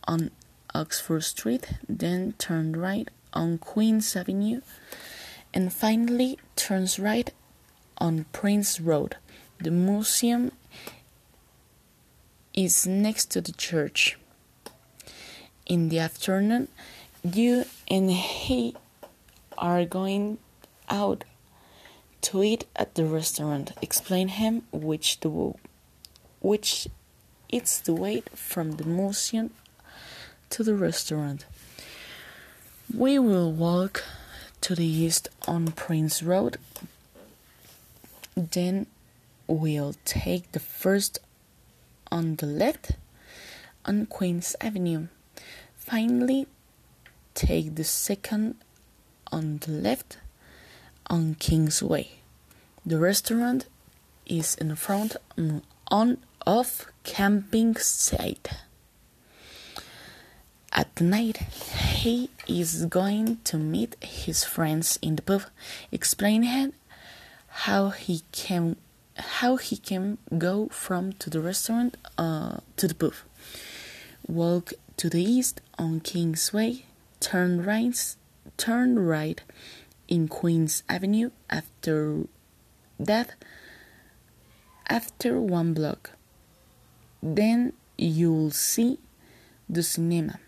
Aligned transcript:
on 0.07 0.31
Oxford 0.75 1.25
Street, 1.25 1.75
then 1.89 2.35
turn 2.39 2.73
right 2.73 3.09
on 3.33 3.59
Queens 3.59 4.15
Avenue, 4.15 4.61
and 5.55 5.73
finally 5.73 6.39
turns 6.57 6.99
right 6.99 7.33
on 7.99 8.27
Prince 8.33 8.81
Road. 8.81 9.17
The 9.59 9.71
museum 9.71 10.53
is 12.55 12.87
next 12.87 13.31
to 13.33 13.41
the 13.41 13.53
church. 13.53 14.19
In 15.67 15.89
the 15.89 15.99
afternoon, 15.99 16.69
you 17.23 17.65
and 17.89 18.11
he 18.11 18.75
are 19.57 19.85
going 19.85 20.39
out 20.89 21.25
to 22.23 22.43
eat 22.43 22.65
at 22.77 22.95
the 22.95 23.05
restaurant. 23.05 23.73
Explain 23.81 24.29
him 24.29 24.63
which 24.73 25.21
the 25.21 25.55
which 26.41 26.89
it's 27.49 27.79
the 27.81 27.95
way 27.95 28.23
from 28.35 28.73
the 28.73 28.85
museum 28.85 29.51
to 30.51 30.63
the 30.63 30.75
restaurant. 30.75 31.45
We 32.93 33.19
will 33.19 33.53
walk 33.53 34.05
to 34.63 34.75
the 34.75 34.87
east 34.87 35.29
on 35.47 35.73
Prince 35.73 36.23
Road. 36.23 36.59
Then 38.37 38.87
we'll 39.47 39.95
take 40.05 40.53
the 40.53 40.61
first 40.61 41.19
on 42.13 42.37
the 42.37 42.47
left 42.47 42.93
on 43.87 44.05
Queens 44.07 44.55
Avenue. 44.61 45.09
Finally, 45.75 46.47
take 47.35 47.75
the 47.75 47.85
second 47.85 48.57
on 49.33 49.59
the 49.59 49.73
left 49.73 50.19
on 51.07 51.35
Kingsway. 51.41 52.11
The 52.85 52.99
restaurant 52.99 53.67
is 54.27 54.55
in 54.57 54.77
front 54.77 55.17
on 55.89 56.19
of 56.47 56.87
camping 57.03 57.77
site. 57.77 58.51
At 60.73 61.01
night, 61.01 61.39
he 62.03 62.29
is 62.47 62.87
going 62.87 63.39
to 63.45 63.57
meet 63.57 63.97
his 64.03 64.45
friends 64.45 64.99
in 65.01 65.17
the 65.17 65.23
pub. 65.23 65.43
Explain 65.91 66.73
how 67.49 67.91
he 67.91 68.23
can 68.33 68.77
how 69.17 69.57
he 69.57 69.77
can 69.77 70.19
go 70.39 70.69
from 70.69 71.13
to 71.15 71.31
the 71.31 71.41
restaurant 71.41 71.97
uh, 72.19 72.59
to 72.77 72.89
the 72.89 72.95
pub. 72.95 73.15
Walk 74.27 74.73
to 74.97 75.11
the 75.11 75.23
east 75.23 75.61
on 75.79 76.01
Kingsway, 76.01 76.85
turn 77.21 77.65
right, 77.65 78.17
turn 78.57 78.99
right 78.99 79.41
in 80.09 80.29
Queens 80.29 80.83
Avenue. 80.89 81.31
After 81.51 82.25
that, 82.99 83.35
after 84.89 85.41
one 85.41 85.75
block, 85.75 86.11
then 87.23 87.73
you'll 87.99 88.51
see 88.51 88.99
the 89.69 89.83
cinema. 89.83 90.39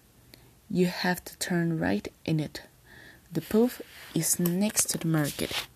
You 0.71 0.87
have 0.87 1.25
to 1.25 1.39
turn 1.39 1.79
right 1.79 2.07
in 2.25 2.41
it. 2.41 2.63
The 3.33 3.41
pub 3.41 3.71
is 4.15 4.39
next 4.39 4.91
to 4.91 4.99
the 4.99 5.09
market. 5.09 5.67